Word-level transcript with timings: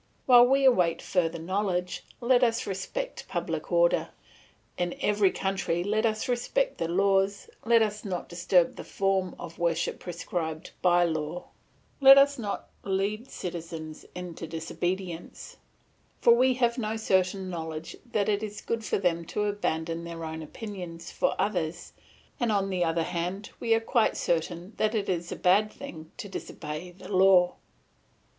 While 0.25 0.47
we 0.47 0.65
await 0.65 0.99
further 0.99 1.37
knowledge, 1.37 2.03
let 2.21 2.43
us 2.43 2.65
respect 2.65 3.27
public 3.27 3.71
order; 3.71 4.09
in 4.75 4.95
every 4.99 5.29
country 5.29 5.83
let 5.83 6.07
us 6.07 6.27
respect 6.27 6.79
the 6.79 6.87
laws, 6.87 7.51
let 7.65 7.83
us 7.83 8.03
not 8.03 8.27
disturb 8.27 8.77
the 8.77 8.83
form 8.83 9.35
of 9.37 9.59
worship 9.59 9.99
prescribed 9.99 10.71
by 10.81 11.03
law; 11.03 11.49
let 11.99 12.17
us 12.17 12.39
not 12.39 12.67
lead 12.83 13.21
its 13.27 13.35
citizens 13.35 14.03
into 14.15 14.47
disobedience; 14.47 15.57
for 16.19 16.33
we 16.33 16.55
have 16.55 16.79
no 16.79 16.97
certain 16.97 17.47
knowledge 17.47 17.95
that 18.11 18.27
it 18.27 18.41
is 18.41 18.59
good 18.61 18.83
for 18.83 18.97
them 18.97 19.23
to 19.25 19.43
abandon 19.43 20.03
their 20.03 20.25
own 20.25 20.41
opinions 20.41 21.11
for 21.11 21.35
others, 21.39 21.93
and 22.39 22.51
on 22.51 22.71
the 22.71 22.83
other 22.83 23.03
hand 23.03 23.51
we 23.59 23.75
are 23.75 23.79
quite 23.79 24.17
certain 24.17 24.73
that 24.77 24.95
it 24.95 25.07
is 25.09 25.31
a 25.31 25.35
bad 25.35 25.71
thing 25.71 26.11
to 26.17 26.27
disobey 26.27 26.89
the 26.89 27.07
law. 27.15 27.53